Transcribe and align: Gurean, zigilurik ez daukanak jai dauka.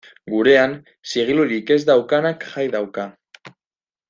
Gurean, 0.35 0.71
zigilurik 1.11 1.71
ez 1.77 1.79
daukanak 1.91 2.49
jai 2.55 2.67
dauka. 2.79 3.07